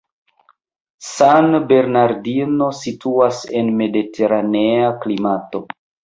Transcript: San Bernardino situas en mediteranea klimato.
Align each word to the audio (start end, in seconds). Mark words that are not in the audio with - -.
San 1.07 1.57
Bernardino 1.71 2.69
situas 2.77 3.41
en 3.59 3.69
mediteranea 3.81 4.89
klimato. 5.05 5.63